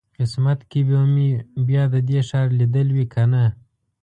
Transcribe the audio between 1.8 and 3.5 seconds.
د دې ښار لیدل وي کنه.